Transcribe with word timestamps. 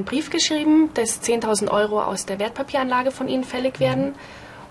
Einen 0.00 0.06
Brief 0.06 0.30
geschrieben, 0.30 0.88
dass 0.94 1.20
10.000 1.20 1.70
Euro 1.70 2.02
aus 2.02 2.24
der 2.24 2.38
Wertpapieranlage 2.38 3.10
von 3.10 3.28
Ihnen 3.28 3.44
fällig 3.44 3.80
werden. 3.80 4.14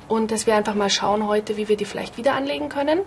Und 0.07 0.31
dass 0.31 0.47
wir 0.47 0.55
einfach 0.55 0.73
mal 0.73 0.89
schauen 0.89 1.27
heute, 1.27 1.55
wie 1.55 1.67
wir 1.67 1.77
die 1.77 1.85
vielleicht 1.85 2.17
wieder 2.17 2.33
anlegen 2.33 2.67
können. 2.67 3.01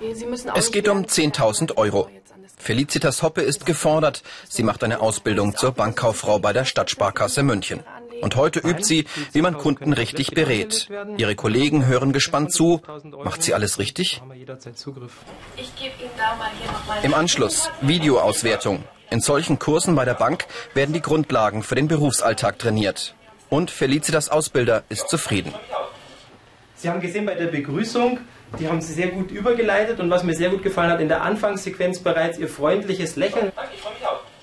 es 0.55 0.71
geht 0.71 0.89
um 0.89 1.03
10.000 1.03 1.77
Euro. 1.77 2.09
Felicitas 2.57 3.25
Hoppe 3.25 3.43
ist 3.43 3.67
gefordert. 3.67 4.23
Sie 4.49 4.63
macht 4.63 4.85
eine 4.85 5.01
Ausbildung 5.01 5.57
zur 5.57 5.73
Bankkauffrau 5.73 6.39
bei 6.39 6.53
der 6.53 6.65
Stadtsparkasse 6.65 7.43
München. 7.43 7.81
Und 8.23 8.37
heute 8.37 8.61
übt 8.61 8.85
sie, 8.85 9.05
wie 9.33 9.43
man 9.43 9.59
Kunden 9.59 9.93
richtig 9.93 10.31
berät. 10.31 10.89
Ihre 11.17 11.35
Kollegen 11.35 11.87
hören 11.87 12.13
gespannt 12.13 12.53
zu. 12.53 12.81
Macht 13.25 13.43
sie 13.43 13.53
alles 13.53 13.79
richtig? 13.81 14.23
Im 17.03 17.15
Anschluss 17.15 17.69
Videoauswertung. 17.81 18.85
In 19.11 19.21
solchen 19.21 19.59
Kursen 19.59 19.97
bei 19.97 20.05
der 20.05 20.15
Bank 20.15 20.47
werden 20.73 20.95
die 20.95 21.03
Grundlagen 21.03 21.65
für 21.65 21.75
den 21.75 21.89
Berufsalltag 21.89 22.61
trainiert. 22.61 23.15
Und 23.51 23.71
Felicitas 23.71 24.29
Ausbilder 24.29 24.85
ist 24.89 25.09
zufrieden. 25.09 25.53
Sie 26.77 26.89
haben 26.89 27.01
gesehen 27.01 27.27
bei 27.27 27.35
der 27.35 27.49
Begrüßung, 27.49 28.21
die 28.59 28.69
haben 28.69 28.81
Sie 28.81 28.93
sehr 28.93 29.09
gut 29.09 29.31
übergeleitet 29.31 30.01
und 30.01 30.11
was 30.11 30.25
mir 30.25 30.35
sehr 30.35 30.51
gut 30.51 30.63
gefallen 30.63 30.91
hat, 30.91 31.01
in 31.01 31.09
der 31.09 31.23
Anfangssequenz 31.23 32.01
bereits 32.01 32.39
Ihr 32.39 32.49
freundliches 32.49 33.17
Lächeln. 33.17 33.53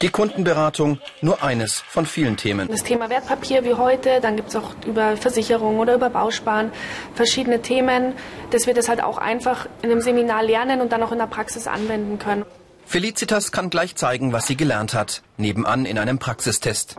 Die 0.01 0.09
Kundenberatung 0.09 0.99
nur 1.21 1.43
eines 1.43 1.81
von 1.81 2.05
vielen 2.05 2.37
Themen. 2.37 2.69
Das 2.69 2.83
Thema 2.83 3.09
Wertpapier 3.09 3.65
wie 3.65 3.73
heute, 3.73 4.21
dann 4.21 4.37
gibt 4.37 4.49
es 4.49 4.55
auch 4.55 4.73
über 4.85 5.17
Versicherung 5.17 5.77
oder 5.79 5.95
über 5.95 6.09
Bausparen 6.09 6.71
verschiedene 7.15 7.61
Themen, 7.61 8.13
dass 8.51 8.65
wir 8.65 8.73
das 8.73 8.87
halt 8.87 9.03
auch 9.03 9.17
einfach 9.17 9.67
in 9.81 9.91
einem 9.91 9.99
Seminar 9.99 10.43
lernen 10.43 10.79
und 10.79 10.93
dann 10.93 11.03
auch 11.03 11.11
in 11.11 11.17
der 11.17 11.27
Praxis 11.27 11.67
anwenden 11.67 12.17
können. 12.17 12.45
Felicitas 12.85 13.51
kann 13.51 13.69
gleich 13.69 13.95
zeigen, 13.95 14.33
was 14.33 14.47
sie 14.47 14.57
gelernt 14.57 14.95
hat, 14.95 15.21
nebenan 15.37 15.85
in 15.85 15.99
einem 15.99 16.17
Praxistest. 16.17 16.95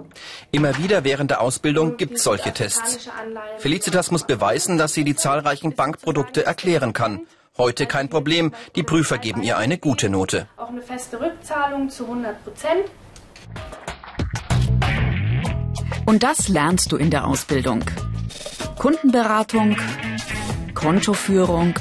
Immer 0.53 0.79
wieder 0.79 1.03
während 1.03 1.33
der 1.33 1.41
Ausbildung 1.41 1.97
gibt 1.97 2.19
es 2.19 2.23
solche 2.23 2.53
Tests. 2.53 3.09
Felicitas 3.59 4.13
muss 4.13 4.25
beweisen, 4.25 4.79
dass 4.79 4.93
sie 4.93 5.03
die 5.03 5.17
zahlreichen 5.17 5.75
Bankprodukte 5.75 6.47
erklären 6.47 6.93
kann. 6.93 7.27
Heute 7.61 7.85
kein 7.85 8.09
Problem, 8.09 8.55
die 8.75 8.83
Prüfer 8.83 9.19
geben 9.19 9.43
ihr 9.43 9.59
eine 9.59 9.77
gute 9.77 10.09
Note. 10.09 10.49
Auch 10.57 10.71
eine 10.71 10.81
feste 10.81 11.21
Rückzahlung 11.21 11.91
zu 11.91 12.05
100 12.05 12.43
Prozent. 12.43 12.85
Und 16.07 16.23
das 16.23 16.49
lernst 16.49 16.91
du 16.91 16.97
in 16.97 17.11
der 17.11 17.27
Ausbildung. 17.27 17.85
Kundenberatung, 18.79 19.77
Kontoführung, 20.73 21.75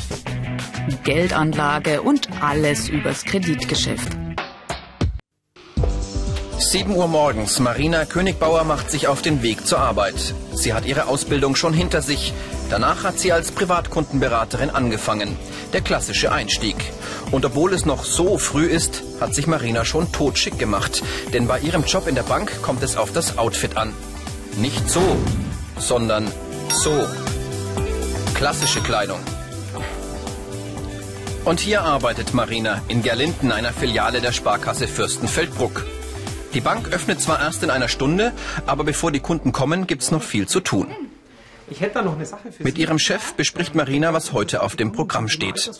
Geldanlage 1.05 2.02
und 2.02 2.27
alles 2.41 2.89
übers 2.89 3.23
Kreditgeschäft. 3.23 4.18
7 6.59 6.93
Uhr 6.93 7.07
morgens. 7.07 7.59
Marina 7.59 8.03
Königbauer 8.03 8.65
macht 8.65 8.91
sich 8.91 9.07
auf 9.07 9.21
den 9.21 9.41
Weg 9.41 9.65
zur 9.65 9.79
Arbeit. 9.79 10.35
Sie 10.53 10.73
hat 10.73 10.85
ihre 10.85 11.07
Ausbildung 11.07 11.55
schon 11.55 11.73
hinter 11.73 12.02
sich. 12.02 12.33
Danach 12.69 13.05
hat 13.05 13.17
sie 13.17 13.31
als 13.31 13.52
Privatkundenberaterin 13.52 14.69
angefangen. 14.69 15.37
Der 15.71 15.80
klassische 15.80 16.33
Einstieg. 16.33 16.75
Und 17.31 17.45
obwohl 17.45 17.73
es 17.73 17.85
noch 17.85 18.03
so 18.03 18.37
früh 18.37 18.65
ist, 18.65 19.03
hat 19.21 19.33
sich 19.33 19.47
Marina 19.47 19.85
schon 19.85 20.11
totschick 20.11 20.59
gemacht. 20.59 21.02
Denn 21.33 21.47
bei 21.47 21.59
ihrem 21.59 21.85
Job 21.85 22.07
in 22.07 22.15
der 22.15 22.23
Bank 22.23 22.61
kommt 22.61 22.83
es 22.83 22.97
auf 22.97 23.13
das 23.13 23.37
Outfit 23.37 23.77
an. 23.77 23.93
Nicht 24.57 24.89
so, 24.89 25.15
sondern 25.77 26.30
so. 26.73 27.07
Klassische 28.33 28.81
Kleidung. 28.81 29.19
Und 31.45 31.61
hier 31.61 31.83
arbeitet 31.83 32.33
Marina 32.33 32.81
in 32.89 33.02
Gerlinden, 33.02 33.53
einer 33.53 33.71
Filiale 33.71 34.20
der 34.20 34.33
Sparkasse 34.33 34.89
Fürstenfeldbruck. 34.89 35.86
Die 36.54 36.61
Bank 36.61 36.92
öffnet 36.92 37.21
zwar 37.21 37.39
erst 37.39 37.64
in 37.64 37.70
einer 37.70 37.87
Stunde, 37.87 38.33
aber 38.65 38.83
bevor 38.83 39.11
die 39.11 39.20
Kunden 39.20 39.52
kommen, 39.52 39.87
gibt's 39.87 40.11
noch 40.11 40.23
viel 40.23 40.48
zu 40.48 40.60
tun. 40.60 40.87
Mit 42.60 42.77
ihrem 42.77 42.98
Chef 42.98 43.33
bespricht 43.33 43.76
Marina, 43.76 44.14
was 44.14 44.33
heute 44.33 44.64
auf 44.64 44.76
dem 44.76 44.92
Programm 44.92 45.27
steht. 45.27 45.71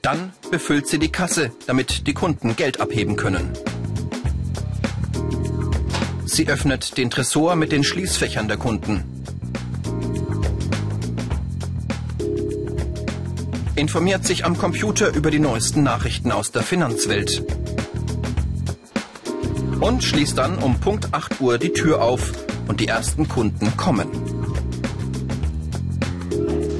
Dann 0.00 0.32
befüllt 0.50 0.86
sie 0.88 0.98
die 0.98 1.12
Kasse, 1.12 1.52
damit 1.66 2.06
die 2.06 2.14
Kunden 2.14 2.56
Geld 2.56 2.80
abheben 2.80 3.16
können. 3.16 3.52
Sie 6.24 6.48
öffnet 6.48 6.96
den 6.96 7.10
Tresor 7.10 7.56
mit 7.56 7.72
den 7.72 7.84
Schließfächern 7.84 8.48
der 8.48 8.56
Kunden. 8.56 9.14
informiert 13.76 14.24
sich 14.24 14.44
am 14.44 14.56
Computer 14.56 15.14
über 15.14 15.30
die 15.30 15.38
neuesten 15.38 15.82
Nachrichten 15.82 16.30
aus 16.30 16.52
der 16.52 16.62
Finanzwelt. 16.62 17.44
Und 19.80 20.02
schließt 20.02 20.38
dann 20.38 20.58
um 20.58 20.80
Punkt 20.80 21.08
8 21.12 21.40
Uhr 21.40 21.58
die 21.58 21.72
Tür 21.72 22.02
auf 22.02 22.32
und 22.68 22.80
die 22.80 22.88
ersten 22.88 23.28
Kunden 23.28 23.76
kommen. 23.76 24.08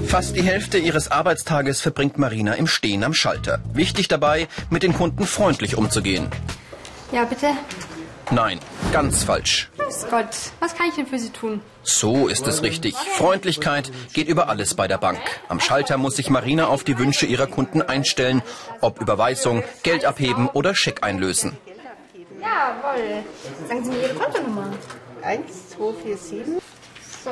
Fast 0.07 0.37
die 0.37 0.43
Hälfte 0.43 0.79
ihres 0.79 1.11
Arbeitstages 1.11 1.81
verbringt 1.81 2.19
Marina 2.19 2.55
im 2.55 2.67
Stehen 2.67 3.03
am 3.03 3.15
Schalter. 3.15 3.61
Wichtig 3.73 4.09
dabei, 4.09 4.47
mit 4.71 4.83
den 4.83 4.95
Kunden 4.95 5.27
freundlich 5.27 5.77
umzugehen. 5.77 6.29
Ja, 7.11 7.25
bitte. 7.25 7.49
Nein, 8.31 8.59
ganz 8.93 9.25
falsch. 9.25 9.71
Grüß 9.77 10.07
Gott, 10.11 10.29
was 10.61 10.75
kann 10.75 10.87
ich 10.89 10.95
denn 10.95 11.07
für 11.07 11.19
Sie 11.19 11.31
tun? 11.31 11.61
So 11.83 12.29
ist 12.29 12.47
es 12.47 12.63
richtig. 12.63 12.95
Freundlichkeit 12.95 13.91
geht 14.13 14.29
über 14.29 14.49
alles 14.49 14.75
bei 14.75 14.89
der 14.89 14.99
Bank. 14.99 15.21
Am 15.49 15.61
Schalter 15.61 15.99
muss 15.99 16.17
sich 16.17 16.31
Marina 16.31 16.69
auf 16.69 16.85
die 16.85 16.99
Wünsche 16.99 17.27
ihrer 17.27 17.47
Kunden 17.47 17.83
einstellen, 17.83 18.43
ob 18.81 19.01
Überweisung, 19.01 19.63
Geld 19.83 20.05
abheben 20.05 20.49
oder 20.49 20.75
Scheck 20.75 21.03
einlösen. 21.03 21.57
Jawohl. 22.55 23.25
Sagen 23.69 23.85
Sie 23.85 23.91
mir 23.91 24.03
Ihre 24.03 24.15
Kontonummer. 24.15 24.71
1247. 25.23 26.63
So. 27.25 27.31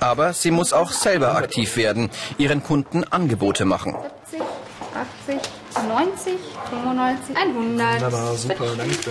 Aber 0.00 0.32
sie 0.32 0.50
muss 0.50 0.72
auch 0.72 0.90
selber 0.92 1.36
aktiv 1.36 1.76
werden, 1.76 2.10
ihren 2.36 2.62
Kunden 2.62 3.04
Angebote 3.04 3.64
machen. 3.64 3.96
70, 4.30 4.46
80, 5.74 5.88
90, 5.88 6.34
95, 6.70 7.36
100. 7.36 7.94
Wunderbar, 7.94 8.34
super, 8.34 8.66
danke. 8.76 9.10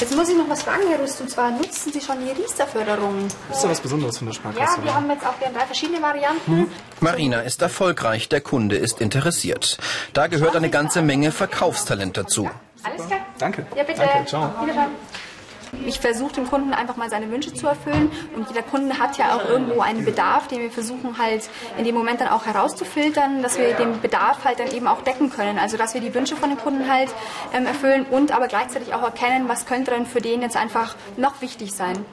Jetzt 0.00 0.14
muss 0.14 0.28
ich 0.28 0.36
noch 0.36 0.48
was 0.48 0.62
fragen, 0.62 0.82
Herr 0.88 1.00
Rüst, 1.00 1.20
und 1.20 1.28
zwar 1.28 1.50
nutzen 1.50 1.92
Sie 1.92 2.00
schon 2.00 2.24
die 2.24 2.30
Riester-Förderung? 2.30 3.26
Ist 3.50 3.64
ja 3.64 3.68
was 3.68 3.80
Besonderes 3.80 4.18
von 4.18 4.28
der 4.28 4.34
Sparkasse. 4.34 4.78
Ja, 4.78 4.84
wir 4.84 4.94
haben 4.94 5.10
jetzt 5.10 5.26
auch 5.26 5.34
drei 5.40 5.66
verschiedene 5.66 6.00
Varianten. 6.00 6.52
Hm. 6.52 6.70
Marina 7.00 7.40
ist 7.40 7.60
erfolgreich, 7.62 8.28
der 8.28 8.40
Kunde 8.40 8.76
ist 8.76 9.00
interessiert. 9.00 9.78
Da 10.12 10.28
gehört 10.28 10.54
eine 10.54 10.70
ganze 10.70 11.02
Menge 11.02 11.32
Verkaufstalent 11.32 12.16
dazu. 12.16 12.48
Alles 12.90 13.06
klar? 13.06 13.20
Danke. 13.38 13.66
Ja, 13.76 13.82
bitte. 13.84 14.00
Danke, 14.00 14.26
ciao. 14.26 14.50
Wiederschauen. 14.62 14.90
Ich 15.86 16.00
versuche 16.00 16.32
dem 16.32 16.48
Kunden 16.48 16.72
einfach 16.72 16.96
mal 16.96 17.10
seine 17.10 17.30
Wünsche 17.30 17.52
zu 17.52 17.66
erfüllen 17.66 18.10
und 18.34 18.48
jeder 18.48 18.62
Kunde 18.62 18.98
hat 18.98 19.18
ja 19.18 19.36
auch 19.36 19.46
irgendwo 19.46 19.80
einen 19.80 20.04
Bedarf, 20.04 20.48
den 20.48 20.60
wir 20.60 20.70
versuchen 20.70 21.18
halt 21.18 21.48
in 21.76 21.84
dem 21.84 21.94
Moment 21.94 22.20
dann 22.22 22.28
auch 22.28 22.46
herauszufiltern, 22.46 23.42
dass 23.42 23.58
wir 23.58 23.74
den 23.74 24.00
Bedarf 24.00 24.44
halt 24.44 24.60
dann 24.60 24.70
eben 24.70 24.86
auch 24.86 25.02
decken 25.02 25.30
können. 25.30 25.58
Also 25.58 25.76
dass 25.76 25.92
wir 25.92 26.00
die 26.00 26.14
Wünsche 26.14 26.36
von 26.36 26.48
den 26.48 26.58
Kunden 26.58 26.90
halt 26.90 27.10
ähm, 27.52 27.66
erfüllen 27.66 28.06
und 28.10 28.32
aber 28.32 28.48
gleichzeitig 28.48 28.94
auch 28.94 29.02
erkennen, 29.02 29.48
was 29.48 29.66
könnte 29.66 29.90
denn 29.90 30.06
für 30.06 30.20
den 30.20 30.40
jetzt 30.40 30.56
einfach 30.56 30.96
noch 31.16 31.42
wichtig 31.42 31.74
sein. 31.74 32.04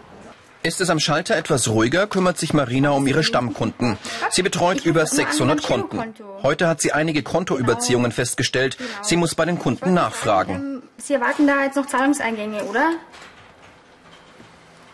Ist 0.66 0.82
es 0.82 0.90
am 0.90 1.00
Schalter 1.00 1.36
etwas 1.38 1.70
ruhiger, 1.70 2.08
kümmert 2.08 2.40
sich 2.40 2.52
Marina 2.52 2.90
um 2.90 3.06
ihre 3.06 3.24
Stammkunden. 3.24 4.00
Sie 4.32 4.42
betreut 4.42 4.84
über 4.84 5.06
600 5.06 5.62
Konten. 5.62 6.16
Heute 6.42 6.68
hat 6.68 6.82
sie 6.82 6.92
einige 6.92 7.22
Kontoüberziehungen 7.22 8.12
festgestellt. 8.12 8.76
Sie 9.04 9.16
muss 9.16 9.36
bei 9.36 9.46
den 9.46 9.60
Kunden 9.60 9.94
nachfragen. 9.94 10.82
Sie 10.98 11.14
erwarten 11.14 11.46
da 11.46 11.66
jetzt 11.66 11.76
noch 11.76 11.86
Zahlungseingänge, 11.86 12.64
oder? 12.64 12.94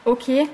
Okay. 0.04 0.50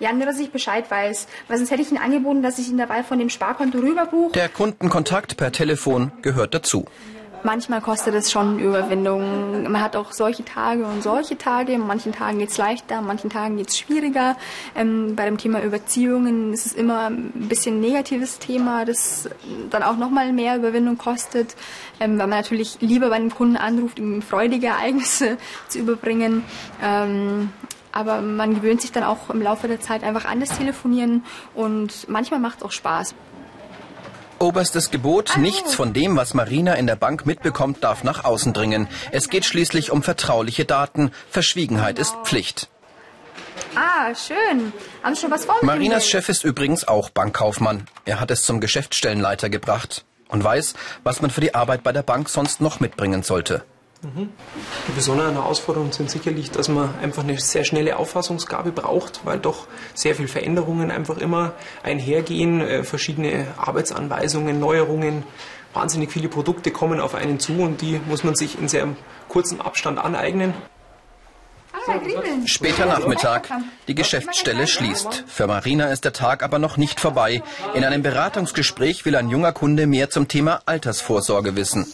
Ja, 0.00 0.12
nur, 0.12 0.26
dass 0.26 0.38
ich 0.38 0.50
Bescheid 0.50 0.90
weiß. 0.90 1.26
Weil 1.48 1.56
sonst 1.56 1.70
hätte 1.70 1.80
ich 1.80 1.90
Ihnen 1.90 2.02
angeboten, 2.02 2.42
dass 2.42 2.58
ich 2.58 2.68
Ihnen 2.68 2.76
dabei 2.76 3.04
von 3.04 3.18
dem 3.18 3.30
Sparkonto 3.30 3.78
rüberbuche. 3.78 4.32
Der 4.32 4.50
Kundenkontakt 4.50 5.38
per 5.38 5.50
Telefon 5.50 6.12
gehört 6.20 6.52
dazu. 6.52 6.84
Manchmal 7.46 7.82
kostet 7.82 8.14
es 8.14 8.32
schon 8.32 8.58
Überwindung. 8.58 9.64
Man 9.64 9.82
hat 9.82 9.96
auch 9.96 10.12
solche 10.12 10.46
Tage 10.46 10.86
und 10.86 11.02
solche 11.02 11.36
Tage. 11.36 11.74
An 11.74 11.86
manchen 11.86 12.10
Tagen 12.12 12.38
geht's 12.38 12.56
leichter, 12.56 12.96
an 12.96 13.06
manchen 13.06 13.28
Tagen 13.28 13.58
geht's 13.58 13.78
schwieriger. 13.78 14.38
Ähm, 14.74 15.14
bei 15.14 15.26
dem 15.26 15.36
Thema 15.36 15.62
Überziehungen 15.62 16.54
ist 16.54 16.64
es 16.64 16.72
immer 16.72 17.10
ein 17.10 17.32
bisschen 17.34 17.76
ein 17.76 17.80
negatives 17.80 18.38
Thema, 18.38 18.86
das 18.86 19.28
dann 19.68 19.82
auch 19.82 19.98
nochmal 19.98 20.32
mehr 20.32 20.56
Überwindung 20.56 20.96
kostet, 20.96 21.54
ähm, 22.00 22.12
weil 22.12 22.28
man 22.28 22.38
natürlich 22.38 22.78
lieber 22.80 23.10
bei 23.10 23.16
einem 23.16 23.34
Kunden 23.34 23.58
anruft, 23.58 23.98
ihm 23.98 24.22
freudige 24.22 24.68
Ereignisse 24.68 25.36
zu 25.68 25.80
überbringen. 25.80 26.44
Ähm, 26.82 27.50
aber 27.92 28.22
man 28.22 28.54
gewöhnt 28.54 28.80
sich 28.80 28.90
dann 28.90 29.04
auch 29.04 29.28
im 29.28 29.42
Laufe 29.42 29.68
der 29.68 29.82
Zeit 29.82 30.02
einfach 30.02 30.24
an 30.24 30.40
das 30.40 30.56
Telefonieren 30.56 31.24
und 31.54 32.08
manchmal 32.08 32.40
macht 32.40 32.58
es 32.60 32.64
auch 32.64 32.72
Spaß. 32.72 33.14
Oberstes 34.44 34.90
Gebot, 34.90 35.38
nichts 35.38 35.74
von 35.74 35.94
dem, 35.94 36.18
was 36.18 36.34
Marina 36.34 36.74
in 36.74 36.86
der 36.86 36.96
Bank 36.96 37.24
mitbekommt, 37.24 37.82
darf 37.82 38.04
nach 38.04 38.24
außen 38.24 38.52
dringen. 38.52 38.88
Es 39.10 39.30
geht 39.30 39.46
schließlich 39.46 39.90
um 39.90 40.02
vertrauliche 40.02 40.66
Daten. 40.66 41.12
Verschwiegenheit 41.30 41.98
ist 41.98 42.14
Pflicht. 42.24 42.68
Ah, 43.74 44.14
schön. 44.14 44.74
Haben 45.02 45.14
Sie 45.14 45.22
schon 45.22 45.30
was 45.30 45.46
vor 45.46 45.56
Marinas? 45.62 46.06
Chef 46.06 46.28
ist 46.28 46.44
übrigens 46.44 46.86
auch 46.86 47.08
Bankkaufmann. 47.08 47.86
Er 48.04 48.20
hat 48.20 48.30
es 48.30 48.42
zum 48.42 48.60
Geschäftsstellenleiter 48.60 49.48
gebracht 49.48 50.04
und 50.28 50.44
weiß, 50.44 50.74
was 51.04 51.22
man 51.22 51.30
für 51.30 51.40
die 51.40 51.54
Arbeit 51.54 51.82
bei 51.82 51.92
der 51.92 52.02
Bank 52.02 52.28
sonst 52.28 52.60
noch 52.60 52.80
mitbringen 52.80 53.22
sollte. 53.22 53.64
Die 54.04 54.92
besonderen 54.92 55.34
Herausforderungen 55.34 55.92
sind 55.92 56.10
sicherlich, 56.10 56.50
dass 56.50 56.68
man 56.68 56.94
einfach 57.02 57.22
eine 57.22 57.38
sehr 57.38 57.64
schnelle 57.64 57.96
Auffassungsgabe 57.96 58.72
braucht, 58.72 59.20
weil 59.24 59.38
doch 59.38 59.66
sehr 59.94 60.14
viele 60.14 60.28
Veränderungen 60.28 60.90
einfach 60.90 61.18
immer 61.18 61.52
einhergehen, 61.82 62.60
äh, 62.60 62.84
verschiedene 62.84 63.46
Arbeitsanweisungen, 63.56 64.60
Neuerungen, 64.60 65.24
wahnsinnig 65.72 66.12
viele 66.12 66.28
Produkte 66.28 66.70
kommen 66.70 67.00
auf 67.00 67.14
einen 67.14 67.40
zu 67.40 67.54
und 67.54 67.80
die 67.80 68.00
muss 68.06 68.24
man 68.24 68.34
sich 68.34 68.58
in 68.58 68.68
sehr 68.68 68.88
kurzem 69.28 69.60
Abstand 69.60 69.98
aneignen. 69.98 70.54
Später 72.46 72.86
Nachmittag. 72.86 73.48
Die 73.88 73.94
Geschäftsstelle 73.94 74.66
schließt. 74.66 75.24
Für 75.26 75.46
Marina 75.46 75.86
ist 75.88 76.04
der 76.04 76.12
Tag 76.12 76.42
aber 76.42 76.58
noch 76.58 76.76
nicht 76.76 76.98
vorbei. 76.98 77.42
In 77.74 77.84
einem 77.84 78.02
Beratungsgespräch 78.02 79.04
will 79.04 79.16
ein 79.16 79.28
junger 79.28 79.52
Kunde 79.52 79.86
mehr 79.86 80.08
zum 80.08 80.28
Thema 80.28 80.62
Altersvorsorge 80.64 81.56
wissen. 81.56 81.86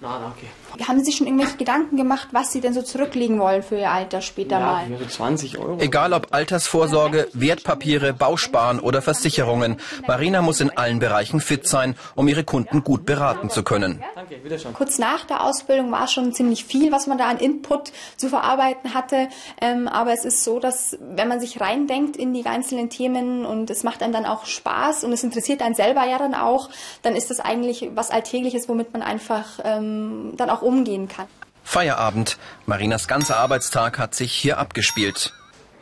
Na, 0.00 0.18
danke. 0.18 0.46
Haben 0.86 0.98
Sie 0.98 1.04
sich 1.06 1.16
schon 1.16 1.26
irgendwelche 1.26 1.56
Gedanken 1.56 1.96
gemacht, 1.96 2.28
was 2.32 2.52
Sie 2.52 2.60
denn 2.60 2.74
so 2.74 2.82
zurücklegen 2.82 3.38
wollen 3.38 3.62
für 3.62 3.78
Ihr 3.78 3.90
Alter 3.90 4.20
später 4.20 4.58
ja, 4.58 4.82
mal? 4.88 5.08
20 5.08 5.58
Euro. 5.58 5.78
Egal 5.80 6.12
ob 6.12 6.28
Altersvorsorge, 6.32 7.28
Wertpapiere, 7.32 8.12
Bausparen 8.12 8.80
oder 8.80 9.02
Versicherungen. 9.02 9.76
Marina 10.06 10.42
muss 10.42 10.60
in 10.60 10.70
allen 10.70 10.98
Bereichen 10.98 11.40
fit 11.40 11.66
sein, 11.66 11.96
um 12.14 12.28
ihre 12.28 12.44
Kunden 12.44 12.82
gut 12.82 13.06
beraten 13.06 13.50
zu 13.50 13.62
können. 13.62 14.02
Danke, 14.42 14.72
Kurz 14.72 14.98
nach 14.98 15.24
der 15.24 15.42
Ausbildung 15.42 15.92
war 15.92 16.08
schon 16.08 16.32
ziemlich 16.32 16.64
viel, 16.64 16.90
was 16.92 17.06
man 17.06 17.18
da 17.18 17.28
an 17.28 17.38
Input 17.38 17.92
zu 18.16 18.28
verarbeiten 18.28 18.94
hatte. 18.94 19.28
Ähm, 19.60 19.88
aber 19.88 20.12
es 20.12 20.24
ist 20.24 20.44
so, 20.44 20.58
dass 20.58 20.96
wenn 21.00 21.28
man 21.28 21.40
sich 21.40 21.60
reindenkt 21.60 22.16
in 22.16 22.32
die 22.34 22.44
einzelnen 22.46 22.90
Themen 22.90 23.44
und 23.44 23.70
es 23.70 23.82
macht 23.82 24.02
einem 24.02 24.12
dann 24.12 24.26
auch 24.26 24.46
Spaß 24.46 25.04
und 25.04 25.12
es 25.12 25.22
interessiert 25.22 25.62
einen 25.62 25.74
selber 25.74 26.04
ja 26.04 26.18
dann 26.18 26.34
auch, 26.34 26.68
dann 27.02 27.16
ist 27.16 27.30
das 27.30 27.40
eigentlich 27.40 27.90
was 27.94 28.10
Alltägliches, 28.10 28.68
womit 28.68 28.92
man 28.92 29.02
einfach 29.02 29.60
ähm, 29.64 30.32
dann 30.36 30.50
auch 30.50 30.62
umgehen 30.62 31.08
kann. 31.08 31.26
Feierabend. 31.62 32.38
Marinas 32.66 33.08
ganzer 33.08 33.38
Arbeitstag 33.38 33.98
hat 33.98 34.14
sich 34.14 34.32
hier 34.32 34.58
abgespielt. 34.58 35.32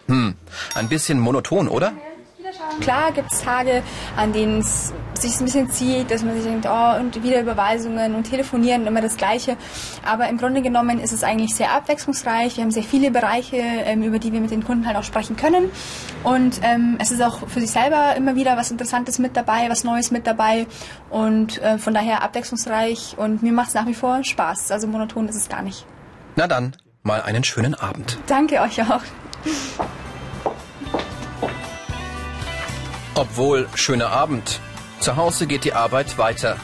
Hm, 0.06 0.36
ein 0.74 0.88
bisschen 0.88 1.18
monoton, 1.18 1.68
oder? 1.68 1.92
Klar 2.80 3.12
gibt 3.12 3.32
es 3.32 3.42
Tage, 3.42 3.82
an 4.16 4.32
denen 4.32 4.60
es 4.60 4.92
sich 5.14 5.38
ein 5.38 5.44
bisschen 5.44 5.70
zieht, 5.70 6.10
dass 6.10 6.22
man 6.22 6.34
sich 6.34 6.44
denkt, 6.44 6.66
oh, 6.68 6.98
und 6.98 7.22
wieder 7.22 7.40
Überweisungen 7.40 8.14
und 8.14 8.24
Telefonieren, 8.24 8.86
immer 8.86 9.00
das 9.00 9.16
Gleiche. 9.16 9.56
Aber 10.04 10.28
im 10.28 10.38
Grunde 10.38 10.62
genommen 10.62 10.98
ist 10.98 11.12
es 11.12 11.22
eigentlich 11.22 11.54
sehr 11.54 11.72
abwechslungsreich. 11.72 12.56
Wir 12.56 12.64
haben 12.64 12.70
sehr 12.70 12.82
viele 12.82 13.10
Bereiche, 13.10 13.56
ähm, 13.56 14.02
über 14.02 14.18
die 14.18 14.32
wir 14.32 14.40
mit 14.40 14.50
den 14.50 14.64
Kunden 14.64 14.86
halt 14.86 14.96
auch 14.96 15.04
sprechen 15.04 15.36
können. 15.36 15.70
Und 16.24 16.60
ähm, 16.62 16.96
es 17.00 17.10
ist 17.10 17.22
auch 17.22 17.48
für 17.48 17.60
sich 17.60 17.70
selber 17.70 18.16
immer 18.16 18.34
wieder 18.36 18.56
was 18.56 18.70
Interessantes 18.70 19.18
mit 19.18 19.36
dabei, 19.36 19.68
was 19.68 19.84
Neues 19.84 20.10
mit 20.10 20.26
dabei. 20.26 20.66
Und 21.10 21.60
äh, 21.62 21.78
von 21.78 21.94
daher 21.94 22.22
abwechslungsreich. 22.22 23.16
Und 23.16 23.42
mir 23.42 23.52
macht 23.52 23.68
es 23.68 23.74
nach 23.74 23.86
wie 23.86 23.94
vor 23.94 24.24
Spaß. 24.24 24.72
Also 24.72 24.86
monoton 24.88 25.28
ist 25.28 25.36
es 25.36 25.48
gar 25.48 25.62
nicht. 25.62 25.86
Na 26.36 26.46
dann, 26.46 26.76
mal 27.02 27.22
einen 27.22 27.44
schönen 27.44 27.74
Abend. 27.74 28.18
Danke 28.26 28.60
euch 28.60 28.82
auch. 28.82 29.02
Obwohl, 33.14 33.68
schöner 33.74 34.10
Abend. 34.10 34.60
Zu 35.00 35.16
Hause 35.16 35.46
geht 35.46 35.64
die 35.64 35.74
Arbeit 35.74 36.16
weiter. 36.16 36.56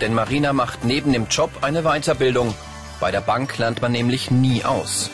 Denn 0.00 0.14
Marina 0.14 0.52
macht 0.52 0.84
neben 0.84 1.12
dem 1.12 1.26
Job 1.28 1.50
eine 1.62 1.82
Weiterbildung. 1.82 2.54
Bei 3.00 3.10
der 3.10 3.20
Bank 3.20 3.58
lernt 3.58 3.82
man 3.82 3.90
nämlich 3.90 4.30
nie 4.30 4.64
aus. 4.64 5.10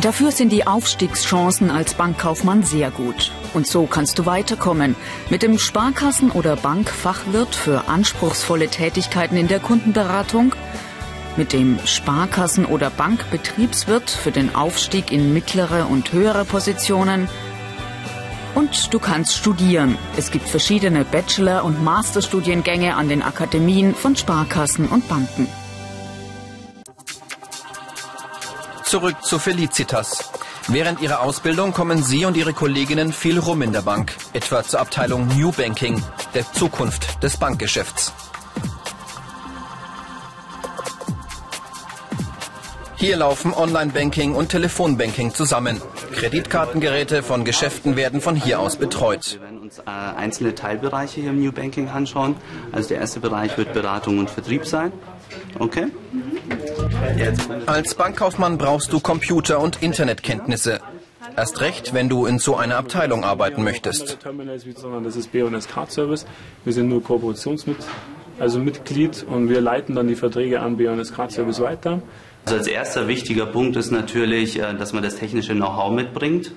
Dafür 0.00 0.30
sind 0.30 0.50
die 0.50 0.66
Aufstiegschancen 0.66 1.70
als 1.70 1.94
Bankkaufmann 1.94 2.62
sehr 2.62 2.90
gut. 2.90 3.32
Und 3.52 3.66
so 3.66 3.86
kannst 3.86 4.18
du 4.18 4.26
weiterkommen. 4.26 4.94
Mit 5.28 5.42
dem 5.42 5.58
Sparkassen- 5.58 6.30
oder 6.30 6.54
Bankfachwirt 6.54 7.54
für 7.54 7.88
anspruchsvolle 7.88 8.68
Tätigkeiten 8.68 9.36
in 9.36 9.48
der 9.48 9.58
Kundenberatung– 9.58 10.54
mit 11.36 11.52
dem 11.52 11.78
Sparkassen- 11.84 12.66
oder 12.66 12.90
Bankbetriebswirt 12.90 14.10
für 14.10 14.30
den 14.30 14.54
Aufstieg 14.54 15.12
in 15.12 15.32
mittlere 15.32 15.86
und 15.88 16.12
höhere 16.12 16.44
Positionen. 16.44 17.28
Und 18.54 18.92
du 18.92 18.98
kannst 18.98 19.36
studieren. 19.36 19.96
Es 20.16 20.30
gibt 20.30 20.48
verschiedene 20.48 21.04
Bachelor- 21.04 21.64
und 21.64 21.82
Masterstudiengänge 21.82 22.96
an 22.96 23.08
den 23.08 23.22
Akademien 23.22 23.94
von 23.94 24.14
Sparkassen 24.14 24.88
und 24.88 25.08
Banken. 25.08 25.48
Zurück 28.84 29.16
zu 29.22 29.38
Felicitas. 29.38 30.30
Während 30.68 31.00
ihrer 31.00 31.20
Ausbildung 31.20 31.72
kommen 31.72 32.02
sie 32.02 32.24
und 32.24 32.36
ihre 32.36 32.52
Kolleginnen 32.52 33.12
viel 33.12 33.38
rum 33.38 33.62
in 33.62 33.72
der 33.72 33.82
Bank, 33.82 34.14
etwa 34.32 34.62
zur 34.62 34.80
Abteilung 34.80 35.26
New 35.28 35.50
Banking, 35.50 36.02
der 36.34 36.50
Zukunft 36.52 37.22
des 37.22 37.36
Bankgeschäfts. 37.36 38.12
Hier 43.02 43.16
laufen 43.16 43.52
Online-Banking 43.52 44.36
und 44.36 44.50
Telefonbanking 44.50 45.34
zusammen. 45.34 45.82
Kreditkartengeräte 46.14 47.24
von 47.24 47.44
Geschäften 47.44 47.96
werden 47.96 48.20
von 48.20 48.36
hier 48.36 48.60
aus 48.60 48.76
betreut. 48.76 49.32
Wir 49.32 49.40
werden 49.40 49.58
uns 49.58 49.80
äh, 49.80 49.82
einzelne 49.90 50.54
Teilbereiche 50.54 51.20
hier 51.20 51.30
im 51.30 51.42
New 51.42 51.50
Banking 51.50 51.88
anschauen. 51.88 52.36
Also 52.70 52.90
der 52.90 52.98
erste 52.98 53.18
Bereich 53.18 53.58
wird 53.58 53.72
Beratung 53.72 54.20
und 54.20 54.30
Vertrieb 54.30 54.66
sein. 54.66 54.92
Okay? 55.58 55.88
Als 57.66 57.96
Bankkaufmann 57.96 58.56
brauchst 58.56 58.92
du 58.92 59.00
Computer- 59.00 59.58
und 59.58 59.82
Internetkenntnisse. 59.82 60.78
Erst 61.36 61.60
recht, 61.60 61.94
wenn 61.94 62.08
du 62.08 62.26
in 62.26 62.38
so 62.38 62.54
einer 62.54 62.76
Abteilung 62.76 63.24
arbeiten 63.24 63.64
möchtest. 63.64 64.18
Das 65.02 65.16
ist 65.16 65.32
B&S 65.32 65.66
Card 65.66 65.90
Service. 65.90 66.24
Wir 66.62 66.72
sind 66.72 66.88
nur 66.88 67.02
Kooperationsmitglied 67.02 67.84
also 68.38 68.58
Mitglied 68.58 69.24
und 69.28 69.48
wir 69.48 69.60
leiten 69.60 69.94
dann 69.94 70.08
die 70.08 70.16
Verträge 70.16 70.60
an 70.60 70.76
B&S 70.76 71.12
Card 71.14 71.32
Service 71.32 71.60
weiter. 71.60 72.02
Also 72.44 72.56
als 72.56 72.66
erster 72.66 73.06
wichtiger 73.08 73.46
Punkt 73.46 73.76
ist 73.76 73.90
natürlich, 73.90 74.58
äh, 74.58 74.74
dass 74.74 74.92
man 74.92 75.02
das 75.02 75.16
technische 75.16 75.54
Know-how 75.54 75.92
mitbringt 75.92 76.52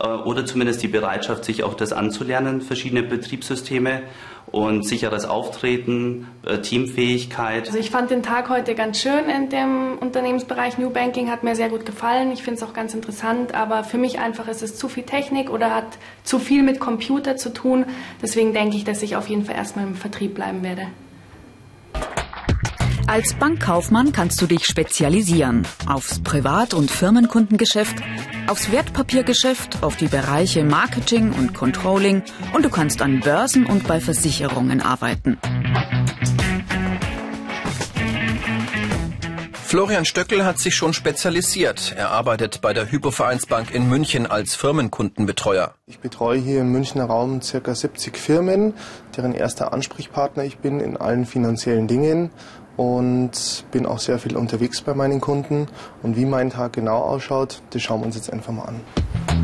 äh, 0.00 0.06
oder 0.06 0.44
zumindest 0.44 0.82
die 0.82 0.88
Bereitschaft, 0.88 1.44
sich 1.44 1.62
auch 1.62 1.74
das 1.74 1.92
anzulernen, 1.92 2.60
verschiedene 2.60 3.02
Betriebssysteme 3.02 4.02
und 4.50 4.86
sicheres 4.86 5.24
Auftreten, 5.24 6.26
äh, 6.44 6.58
Teamfähigkeit. 6.58 7.66
Also 7.66 7.78
ich 7.78 7.90
fand 7.90 8.10
den 8.10 8.22
Tag 8.24 8.48
heute 8.48 8.74
ganz 8.74 9.00
schön 9.00 9.28
in 9.28 9.48
dem 9.48 9.98
Unternehmensbereich 9.98 10.78
New 10.78 10.90
Banking, 10.90 11.30
hat 11.30 11.44
mir 11.44 11.54
sehr 11.54 11.68
gut 11.68 11.86
gefallen. 11.86 12.32
Ich 12.32 12.42
finde 12.42 12.58
es 12.60 12.62
auch 12.68 12.74
ganz 12.74 12.92
interessant, 12.92 13.54
aber 13.54 13.84
für 13.84 13.98
mich 13.98 14.18
einfach 14.18 14.48
ist 14.48 14.62
es 14.62 14.76
zu 14.76 14.88
viel 14.88 15.04
Technik 15.04 15.50
oder 15.50 15.74
hat 15.74 15.98
zu 16.24 16.40
viel 16.40 16.64
mit 16.64 16.80
Computer 16.80 17.36
zu 17.36 17.50
tun. 17.50 17.86
Deswegen 18.20 18.52
denke 18.52 18.76
ich, 18.76 18.84
dass 18.84 19.02
ich 19.02 19.14
auf 19.14 19.28
jeden 19.28 19.44
Fall 19.44 19.54
erstmal 19.54 19.86
im 19.86 19.94
Vertrieb 19.94 20.34
bleiben 20.34 20.64
werde. 20.64 20.88
Als 23.12 23.34
Bankkaufmann 23.34 24.12
kannst 24.12 24.40
du 24.40 24.46
dich 24.46 24.64
spezialisieren 24.64 25.66
aufs 25.86 26.22
Privat- 26.22 26.72
und 26.72 26.90
Firmenkundengeschäft, 26.90 27.96
aufs 28.46 28.72
Wertpapiergeschäft, 28.72 29.82
auf 29.82 29.96
die 29.96 30.06
Bereiche 30.06 30.64
Marketing 30.64 31.30
und 31.34 31.52
Controlling 31.52 32.22
und 32.54 32.64
du 32.64 32.70
kannst 32.70 33.02
an 33.02 33.20
Börsen 33.20 33.66
und 33.66 33.86
bei 33.86 34.00
Versicherungen 34.00 34.80
arbeiten. 34.80 35.38
Florian 39.72 40.04
Stöckel 40.04 40.44
hat 40.44 40.58
sich 40.58 40.74
schon 40.74 40.92
spezialisiert. 40.92 41.94
Er 41.96 42.10
arbeitet 42.10 42.60
bei 42.60 42.74
der 42.74 42.90
Hypovereinsbank 42.90 43.74
in 43.74 43.88
München 43.88 44.26
als 44.26 44.54
Firmenkundenbetreuer. 44.54 45.74
Ich 45.86 45.98
betreue 45.98 46.38
hier 46.38 46.60
im 46.60 46.72
Münchner 46.72 47.04
Raum 47.04 47.40
ca. 47.40 47.74
70 47.74 48.16
Firmen, 48.16 48.74
deren 49.16 49.32
erster 49.32 49.72
Ansprechpartner 49.72 50.44
ich 50.44 50.58
bin 50.58 50.80
in 50.80 50.98
allen 50.98 51.24
finanziellen 51.24 51.88
Dingen 51.88 52.30
und 52.76 53.64
bin 53.70 53.86
auch 53.86 53.98
sehr 53.98 54.18
viel 54.18 54.36
unterwegs 54.36 54.80
bei 54.80 54.94
meinen 54.94 55.20
Kunden. 55.20 55.66
Und 56.02 56.16
wie 56.16 56.24
mein 56.24 56.50
Tag 56.50 56.74
genau 56.74 56.98
ausschaut, 56.98 57.62
das 57.70 57.82
schauen 57.82 58.00
wir 58.00 58.06
uns 58.06 58.16
jetzt 58.16 58.32
einfach 58.32 58.52
mal 58.52 58.64
an. 58.64 58.80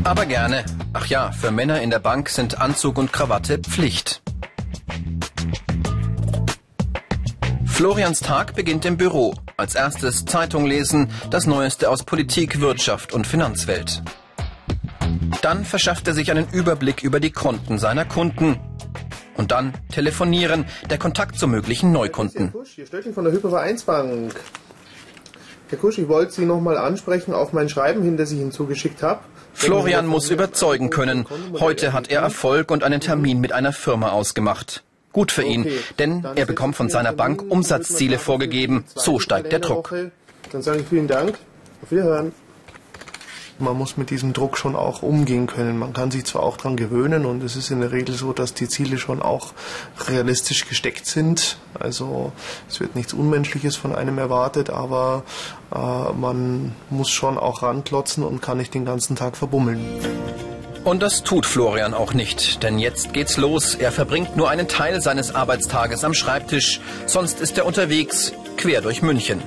Aber 0.03 0.25
gerne. 0.25 0.63
Ach 0.93 1.05
ja, 1.05 1.31
für 1.31 1.51
Männer 1.51 1.81
in 1.81 1.89
der 1.89 1.99
Bank 1.99 2.29
sind 2.29 2.59
Anzug 2.61 2.97
und 2.97 3.13
Krawatte 3.13 3.59
Pflicht. 3.59 4.21
Florians 7.65 8.19
Tag 8.19 8.55
beginnt 8.55 8.83
im 8.83 8.97
Büro. 8.97 9.35
Als 9.55 9.75
erstes 9.75 10.25
Zeitung 10.25 10.65
lesen, 10.65 11.11
das 11.29 11.45
Neueste 11.45 11.89
aus 11.89 12.03
Politik, 12.03 12.59
Wirtschaft 12.59 13.13
und 13.13 13.25
Finanzwelt. 13.25 14.03
Dann 15.41 15.63
verschafft 15.63 16.07
er 16.07 16.13
sich 16.13 16.29
einen 16.31 16.49
Überblick 16.51 17.03
über 17.03 17.21
die 17.21 17.31
Konten 17.31 17.79
seiner 17.79 18.03
Kunden. 18.03 18.59
Und 19.39 19.51
dann 19.51 19.73
telefonieren, 19.89 20.65
der 20.89 20.97
Kontakt 20.97 21.39
zu 21.39 21.47
möglichen 21.47 21.93
Neukunden. 21.93 22.51
Herr 22.51 22.59
Kusch, 22.59 22.71
hier 22.75 22.85
Stöckchen 22.85 23.13
von 23.13 23.23
der. 23.23 23.33
Herr 25.69 25.77
Kusch, 25.79 25.97
ich 25.97 26.09
wollte 26.09 26.33
Sie 26.33 26.45
noch 26.45 26.59
mal 26.59 26.77
ansprechen 26.77 27.33
auf 27.33 27.53
mein 27.53 27.69
Schreiben 27.69 28.03
hin, 28.03 28.17
das 28.17 28.33
ich 28.33 28.39
Ihnen 28.39 28.51
zugeschickt 28.51 29.01
habe. 29.01 29.21
Florian 29.53 30.07
muss 30.07 30.29
überzeugen 30.29 30.89
können. 30.89 31.25
Heute 31.57 31.93
hat 31.93 32.09
er 32.09 32.19
Erfolg 32.21 32.69
und 32.69 32.83
einen 32.83 32.99
Termin 32.99 33.39
mit 33.39 33.53
einer 33.53 33.71
Firma 33.71 34.09
ausgemacht. 34.09 34.83
Gut 35.13 35.31
für 35.31 35.43
ihn, 35.43 35.65
denn 35.99 36.27
er 36.35 36.45
bekommt 36.45 36.75
von 36.75 36.89
seiner 36.89 37.13
Bank 37.13 37.41
Umsatzziele 37.49 38.19
vorgegeben. 38.19 38.83
So 38.93 39.19
steigt 39.19 39.53
der 39.53 39.59
Druck. 39.59 39.95
Dann 40.51 40.61
sage 40.61 40.81
ich 40.81 40.87
vielen 40.87 41.07
Dank. 41.07 41.37
Auf 41.81 41.91
Wiederhören. 41.91 42.33
Man 43.59 43.77
muss 43.77 43.97
mit 43.97 44.09
diesem 44.09 44.31
Druck 44.31 44.57
schon 44.57 44.75
auch 44.75 45.03
umgehen 45.03 45.45
können. 45.45 45.77
Man 45.77 45.91
kann 45.91 46.11
sich 46.11 46.25
zwar 46.25 46.43
auch 46.43 46.55
daran 46.55 46.77
gewöhnen 46.77 47.25
und 47.25 47.43
es 47.43 47.57
ist 47.57 47.71
in 47.71 47.81
der 47.81 47.91
Regel 47.91 48.15
so, 48.15 48.31
dass 48.31 48.53
die 48.53 48.69
Ziele 48.69 48.97
schon 48.97 49.21
auch 49.21 49.53
realistisch 50.07 50.67
gesteckt 50.67 51.05
sind. 51.05 51.57
Also 51.77 52.31
es 52.69 52.79
wird 52.79 52.95
nichts 52.95 53.13
Unmenschliches 53.13 53.75
von 53.75 53.93
einem 53.93 54.17
erwartet, 54.17 54.69
aber 54.69 55.23
äh, 55.75 55.77
man 55.77 56.73
muss 56.89 57.09
schon 57.09 57.37
auch 57.37 57.61
ranklotzen 57.61 58.23
und 58.23 58.41
kann 58.41 58.57
nicht 58.57 58.73
den 58.73 58.85
ganzen 58.85 59.17
Tag 59.17 59.35
verbummeln. 59.35 59.81
Und 60.85 61.03
das 61.03 61.23
tut 61.23 61.45
Florian 61.45 61.93
auch 61.93 62.13
nicht, 62.13 62.63
denn 62.63 62.79
jetzt 62.79 63.13
geht's 63.13 63.35
los. 63.35 63.75
Er 63.75 63.91
verbringt 63.91 64.37
nur 64.37 64.49
einen 64.49 64.69
Teil 64.69 65.01
seines 65.01 65.35
Arbeitstages 65.35 66.05
am 66.05 66.13
Schreibtisch, 66.13 66.79
sonst 67.05 67.41
ist 67.41 67.57
er 67.57 67.65
unterwegs, 67.65 68.31
quer 68.55 68.81
durch 68.81 69.01
München. 69.01 69.41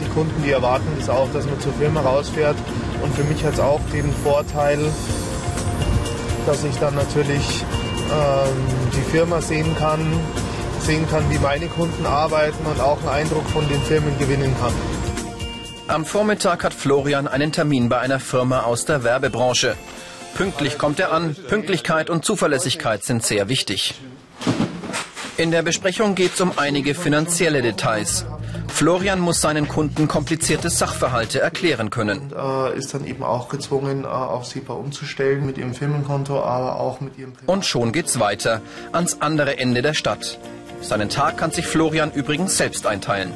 Die 0.00 0.08
Kunden, 0.14 0.42
die 0.42 0.50
erwarten 0.50 0.86
das 0.98 1.08
auch, 1.10 1.28
dass 1.32 1.44
man 1.44 1.60
zur 1.60 1.72
Firma 1.74 2.00
rausfährt. 2.00 2.56
Und 3.02 3.14
für 3.14 3.24
mich 3.24 3.44
hat 3.44 3.54
es 3.54 3.60
auch 3.60 3.80
den 3.92 4.12
Vorteil, 4.24 4.78
dass 6.46 6.64
ich 6.64 6.76
dann 6.76 6.94
natürlich 6.94 7.64
ähm, 8.10 8.56
die 8.94 9.10
Firma 9.10 9.40
sehen 9.40 9.76
kann, 9.76 10.00
sehen 10.80 11.06
kann, 11.10 11.30
wie 11.30 11.38
meine 11.38 11.66
Kunden 11.66 12.06
arbeiten 12.06 12.64
und 12.66 12.80
auch 12.80 12.98
einen 13.00 13.08
Eindruck 13.08 13.48
von 13.50 13.68
den 13.68 13.80
Firmen 13.82 14.18
gewinnen 14.18 14.54
kann. 14.60 14.72
Am 15.88 16.04
Vormittag 16.04 16.64
hat 16.64 16.74
Florian 16.74 17.28
einen 17.28 17.52
Termin 17.52 17.88
bei 17.88 17.98
einer 17.98 18.20
Firma 18.20 18.62
aus 18.62 18.84
der 18.84 19.04
Werbebranche. 19.04 19.74
Pünktlich 20.34 20.78
kommt 20.78 21.00
er 21.00 21.12
an. 21.12 21.34
Pünktlichkeit 21.34 22.10
und 22.10 22.24
Zuverlässigkeit 22.24 23.02
sind 23.04 23.24
sehr 23.24 23.48
wichtig. 23.48 23.94
In 25.36 25.50
der 25.50 25.62
Besprechung 25.62 26.14
geht 26.14 26.34
es 26.34 26.40
um 26.40 26.52
einige 26.56 26.94
finanzielle 26.94 27.62
Details. 27.62 28.26
Florian 28.78 29.18
muss 29.18 29.40
seinen 29.40 29.66
Kunden 29.66 30.06
komplizierte 30.06 30.70
Sachverhalte 30.70 31.40
erklären 31.40 31.90
können. 31.90 32.30
Und, 32.30 32.32
äh, 32.32 32.78
ist 32.78 32.94
dann 32.94 33.04
eben 33.08 33.24
auch 33.24 33.48
gezwungen, 33.48 34.04
äh, 34.04 34.06
auf 34.06 34.46
SEPA 34.46 34.72
umzustellen 34.74 35.44
mit 35.44 35.58
ihrem 35.58 35.74
Firmenkonto, 35.74 36.40
aber 36.40 36.78
auch 36.78 37.00
mit 37.00 37.18
ihrem 37.18 37.32
Privat 37.32 37.48
Und 37.48 37.66
schon 37.66 37.90
geht's 37.90 38.20
weiter, 38.20 38.60
ans 38.92 39.16
andere 39.18 39.58
Ende 39.58 39.82
der 39.82 39.94
Stadt. 39.94 40.38
Seinen 40.80 41.08
Tag 41.08 41.38
kann 41.38 41.50
sich 41.50 41.66
Florian 41.66 42.12
übrigens 42.12 42.56
selbst 42.56 42.86
einteilen. 42.86 43.32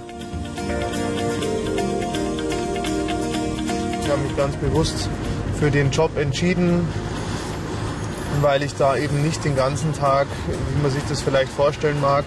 Ich 4.01 4.09
habe 4.09 4.21
mich 4.23 4.37
ganz 4.37 4.55
bewusst 4.59 5.09
für 5.59 5.73
den 5.73 5.91
Job 5.91 6.17
entschieden, 6.19 6.87
weil 8.43 8.63
ich 8.63 8.77
da 8.77 8.97
eben 8.97 9.25
nicht 9.25 9.45
den 9.45 9.57
ganzen 9.57 9.93
Tag, 9.93 10.29
wie 10.47 10.83
man 10.83 10.93
sich 10.93 11.03
das 11.09 11.21
vielleicht 11.21 11.51
vorstellen 11.51 12.01
mag, 12.01 12.27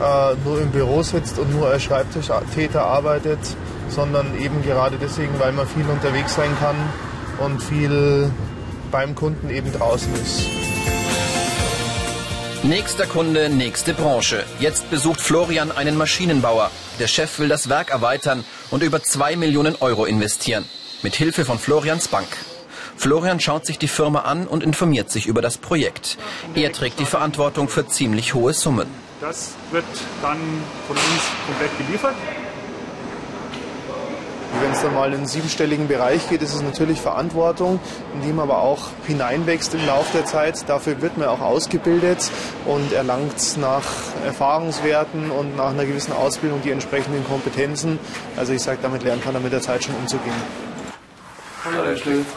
äh, 0.00 0.34
nur 0.44 0.60
im 0.60 0.70
Büro 0.70 1.02
sitzt 1.02 1.38
und 1.38 1.50
nur 1.54 1.68
als 1.68 1.82
Schreibtischtäter 1.82 2.82
arbeitet, 2.82 3.38
sondern 3.88 4.38
eben 4.40 4.62
gerade 4.62 4.96
deswegen, 5.00 5.38
weil 5.38 5.52
man 5.52 5.66
viel 5.66 5.86
unterwegs 5.86 6.34
sein 6.34 6.50
kann 6.60 6.76
und 7.38 7.62
viel 7.62 8.30
beim 8.90 9.14
Kunden 9.14 9.50
eben 9.50 9.72
draußen 9.72 10.12
ist. 10.14 10.42
Nächster 12.62 13.06
Kunde, 13.06 13.48
nächste 13.48 13.94
Branche. 13.94 14.44
Jetzt 14.58 14.90
besucht 14.90 15.20
Florian 15.20 15.70
einen 15.70 15.96
Maschinenbauer. 15.96 16.70
Der 16.98 17.06
Chef 17.06 17.38
will 17.38 17.48
das 17.48 17.68
Werk 17.68 17.90
erweitern 17.90 18.44
und 18.70 18.82
über 18.82 19.02
zwei 19.02 19.36
Millionen 19.36 19.76
Euro 19.76 20.04
investieren. 20.04 20.64
Mit 21.02 21.14
Hilfe 21.14 21.44
von 21.44 21.58
Florians 21.58 22.08
Bank. 22.08 22.26
Florian 22.96 23.38
schaut 23.38 23.66
sich 23.66 23.78
die 23.78 23.88
Firma 23.88 24.20
an 24.20 24.46
und 24.46 24.64
informiert 24.64 25.10
sich 25.10 25.26
über 25.26 25.42
das 25.42 25.58
Projekt. 25.58 26.16
Er 26.54 26.72
trägt 26.72 26.98
die 26.98 27.04
Verantwortung 27.04 27.68
für 27.68 27.86
ziemlich 27.86 28.34
hohe 28.34 28.54
Summen. 28.54 28.88
Das 29.20 29.54
wird 29.70 29.84
dann 30.22 30.38
von 30.86 30.96
uns 30.96 31.22
komplett 31.46 31.78
geliefert. 31.78 32.14
Wenn 34.60 34.72
es 34.72 34.80
dann 34.80 34.94
mal 34.94 35.08
in 35.08 35.18
einen 35.18 35.26
siebenstelligen 35.26 35.86
Bereich 35.86 36.28
geht, 36.28 36.40
ist 36.40 36.54
es 36.54 36.62
natürlich 36.62 37.00
Verantwortung, 37.00 37.78
in 38.14 38.22
die 38.22 38.32
man 38.32 38.48
aber 38.48 38.62
auch 38.62 38.88
hineinwächst 39.06 39.74
im 39.74 39.84
Laufe 39.86 40.16
der 40.16 40.24
Zeit. 40.24 40.68
Dafür 40.68 41.02
wird 41.02 41.18
man 41.18 41.28
auch 41.28 41.40
ausgebildet 41.40 42.30
und 42.64 42.92
erlangt 42.92 43.58
nach 43.58 43.84
Erfahrungswerten 44.24 45.30
und 45.30 45.56
nach 45.56 45.70
einer 45.70 45.84
gewissen 45.84 46.12
Ausbildung 46.12 46.62
die 46.62 46.70
entsprechenden 46.70 47.24
Kompetenzen. 47.26 47.98
Also 48.36 48.52
ich 48.52 48.62
sage, 48.62 48.78
damit 48.80 49.02
lernt 49.02 49.24
man 49.24 49.34
dann 49.34 49.42
mit 49.42 49.52
der 49.52 49.60
Zeit 49.60 49.84
schon 49.84 49.94
umzugehen. 49.96 50.36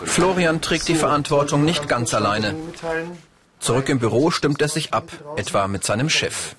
Florian 0.06 0.60
trägt 0.60 0.88
die 0.88 0.96
Verantwortung 0.96 1.64
nicht 1.64 1.88
ganz 1.88 2.14
alleine. 2.14 2.56
Zurück 3.60 3.89
im 3.89 4.00
Büro 4.00 4.32
stimmt 4.32 4.62
er 4.62 4.70
sich 4.70 4.94
ab, 4.94 5.12
etwa 5.36 5.68
mit 5.68 5.84
seinem 5.84 6.10
Chef. 6.10 6.56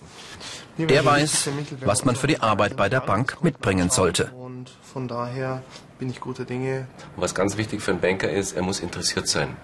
Er 0.78 1.04
weiß, 1.04 1.50
was 1.84 2.04
man 2.04 2.16
für 2.16 2.26
die 2.26 2.40
Arbeit 2.40 2.76
bei 2.76 2.88
der 2.88 3.00
Bank 3.00 3.38
mitbringen 3.42 3.90
sollte. 3.90 4.30
Und 4.32 4.70
von 4.82 5.08
daher 5.08 5.62
bin 5.98 6.10
ich 6.10 6.20
guter 6.20 6.44
Dinge. 6.44 6.86
Was 7.16 7.34
ganz 7.34 7.56
wichtig 7.56 7.82
für 7.82 7.90
einen 7.90 8.00
Banker 8.00 8.30
ist, 8.30 8.52
er 8.52 8.62
muss 8.62 8.80
interessiert 8.80 9.28
sein. 9.28 9.56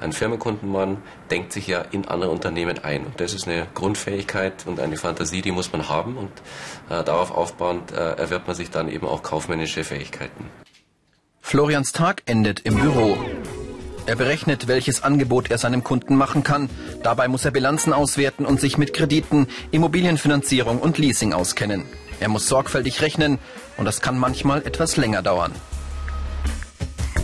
Ein 0.00 0.12
Firmenkundenmann 0.12 1.02
denkt 1.30 1.52
sich 1.52 1.66
ja 1.66 1.80
in 1.90 2.06
andere 2.06 2.30
Unternehmen 2.30 2.78
ein. 2.84 3.04
Und 3.04 3.20
das 3.20 3.34
ist 3.34 3.48
eine 3.48 3.66
Grundfähigkeit 3.74 4.66
und 4.66 4.78
eine 4.78 4.96
Fantasie, 4.96 5.42
die 5.42 5.50
muss 5.50 5.72
man 5.72 5.88
haben. 5.88 6.16
Und 6.16 6.30
äh, 6.88 7.02
darauf 7.02 7.32
aufbauend 7.32 7.90
äh, 7.92 8.12
erwirbt 8.12 8.46
man 8.46 8.54
sich 8.54 8.70
dann 8.70 8.88
eben 8.88 9.06
auch 9.06 9.22
kaufmännische 9.22 9.82
Fähigkeiten. 9.82 10.50
Florians 11.40 11.92
Tag 11.92 12.22
endet 12.26 12.60
im 12.60 12.76
Büro. 12.76 13.16
Er 14.08 14.16
berechnet, 14.16 14.68
welches 14.68 15.02
Angebot 15.02 15.50
er 15.50 15.58
seinem 15.58 15.84
Kunden 15.84 16.16
machen 16.16 16.42
kann. 16.42 16.70
Dabei 17.02 17.28
muss 17.28 17.44
er 17.44 17.50
Bilanzen 17.50 17.92
auswerten 17.92 18.46
und 18.46 18.58
sich 18.58 18.78
mit 18.78 18.94
Krediten, 18.94 19.48
Immobilienfinanzierung 19.70 20.78
und 20.78 20.96
Leasing 20.96 21.34
auskennen. 21.34 21.84
Er 22.18 22.30
muss 22.30 22.48
sorgfältig 22.48 23.02
rechnen 23.02 23.38
und 23.76 23.84
das 23.84 24.00
kann 24.00 24.16
manchmal 24.16 24.62
etwas 24.62 24.96
länger 24.96 25.20
dauern. 25.20 25.52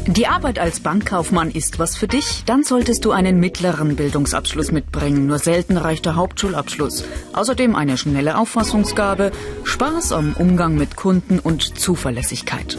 Die 0.07 0.27
Arbeit 0.27 0.59
als 0.59 0.81
Bankkaufmann 0.81 1.51
ist 1.51 1.79
was 1.79 1.97
für 1.97 2.07
dich? 2.07 2.43
Dann 2.45 2.65
solltest 2.65 3.07
du 3.07 3.13
einen 3.13 3.41
mittleren 3.41 3.97
Bildungsabschluss 3.97 4.71
mitbringen. 4.71 5.27
Nur 5.27 5.39
selten 5.39 5.79
reicht 5.79 6.05
der 6.05 6.17
Hauptschulabschluss. 6.17 7.05
Außerdem 7.33 7.77
eine 7.77 7.97
schnelle 7.97 8.37
Auffassungsgabe, 8.37 9.33
Spaß 9.65 10.13
am 10.13 10.35
Umgang 10.35 10.75
mit 10.75 10.97
Kunden 10.97 11.39
und 11.39 11.79
Zuverlässigkeit. 11.79 12.77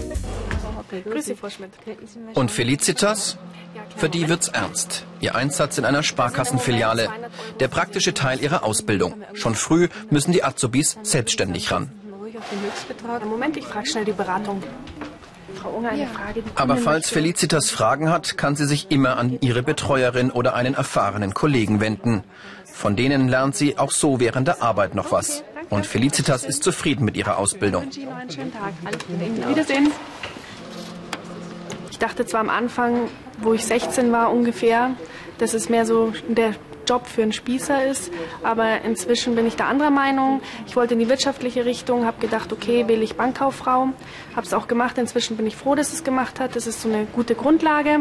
Grüße, 1.04 1.36
Frau 1.36 1.50
Schmidt. 1.50 1.72
Und 2.34 2.52
Felicitas? 2.52 3.38
Für 3.98 4.10
die 4.10 4.28
wird's 4.28 4.48
ernst. 4.50 5.06
Ihr 5.20 5.36
Einsatz 5.36 5.78
in 5.78 5.86
einer 5.86 6.04
Sparkassenfiliale. 6.04 7.10
Der 7.60 7.68
praktische 7.68 8.14
Teil 8.14 8.42
ihrer 8.42 8.64
Ausbildung. 8.64 9.24
Schon 9.34 9.56
früh 9.56 9.90
müssen 10.10 10.32
die 10.32 10.44
Azubis 10.44 10.98
selbstständig 11.04 11.72
ran. 11.72 11.92
Moment, 13.30 13.58
ich 13.58 13.66
frage 13.66 13.88
schnell 13.88 14.06
die 14.06 14.12
Beratung. 14.12 14.62
Frau 15.62 15.70
Unger, 15.70 15.92
eine 15.92 16.08
Frage. 16.08 16.42
Die 16.42 16.50
Aber 16.56 16.78
falls 16.78 17.10
Felicitas 17.10 17.70
Fragen 17.70 18.10
hat, 18.10 18.38
kann 18.38 18.56
sie 18.56 18.66
sich 18.66 18.92
immer 18.92 19.18
an 19.18 19.38
ihre 19.42 19.64
Betreuerin 19.64 20.32
oder 20.32 20.54
einen 20.54 20.74
erfahrenen 20.74 21.34
Kollegen 21.34 21.80
wenden. 21.80 22.24
Von 22.66 22.96
denen 22.96 23.30
lernt 23.30 23.56
sie 23.56 23.78
auch 23.78 23.92
so 23.92 24.20
während 24.20 24.48
der 24.48 24.62
Arbeit 24.62 24.96
noch 24.96 25.12
was. 25.12 25.44
Und 25.70 25.86
Felicitas 25.86 26.44
ist 26.44 26.64
zufrieden 26.64 27.06
mit 27.06 27.18
ihrer 27.18 27.38
Ausbildung. 27.38 27.90
Wiedersehen. 29.48 29.92
Ich 31.96 32.00
dachte 32.00 32.25
zwar 32.25 32.42
am 32.42 32.50
Anfang, 32.50 33.08
wo 33.38 33.54
ich 33.54 33.64
16 33.64 34.12
war 34.12 34.30
ungefähr, 34.30 34.92
dass 35.38 35.54
es 35.54 35.70
mehr 35.70 35.86
so 35.86 36.12
der 36.28 36.54
Job 36.86 37.08
für 37.08 37.22
einen 37.22 37.32
Spießer 37.32 37.86
ist, 37.86 38.12
aber 38.44 38.82
inzwischen 38.82 39.34
bin 39.34 39.48
ich 39.48 39.56
da 39.56 39.68
anderer 39.68 39.92
Meinung. 39.92 40.42
Ich 40.68 40.75
wollte 40.75 40.96
in 40.96 41.00
die 41.00 41.08
wirtschaftliche 41.08 41.64
Richtung, 41.64 42.06
habe 42.06 42.20
gedacht, 42.20 42.52
okay, 42.52 42.90
will 42.90 43.02
ich 43.02 43.16
Bankkauffrau, 43.16 43.92
habe 44.36 44.46
es 44.46 44.54
auch 44.54 44.68
gemacht. 44.68 44.98
Inzwischen 44.98 45.38
bin 45.38 45.48
ich 45.48 45.56
froh, 45.56 45.74
dass 45.74 45.94
es 45.94 46.04
gemacht 46.04 46.42
hat. 46.42 46.58
Das 46.58 46.68
ist 46.68 46.82
so 46.82 46.90
eine 46.90 47.06
gute 47.06 47.34
Grundlage. 47.34 48.00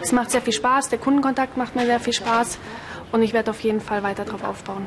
Es 0.00 0.12
macht 0.12 0.30
sehr 0.30 0.40
viel 0.40 0.52
Spaß, 0.52 0.90
der 0.90 1.00
Kundenkontakt 1.00 1.56
macht 1.56 1.74
mir 1.74 1.86
sehr 1.86 1.98
viel 1.98 2.12
Spaß 2.12 2.58
und 3.10 3.22
ich 3.22 3.32
werde 3.32 3.50
auf 3.50 3.58
jeden 3.58 3.80
Fall 3.80 4.04
weiter 4.04 4.24
darauf 4.24 4.44
aufbauen. 4.44 4.86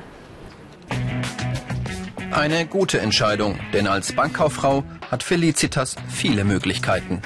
Eine 2.32 2.66
gute 2.68 3.02
Entscheidung, 3.02 3.60
denn 3.74 3.86
als 3.86 4.14
Bankkauffrau 4.14 4.86
hat 5.12 5.24
Felicitas 5.24 5.98
viele 6.08 6.46
Möglichkeiten. 6.46 7.22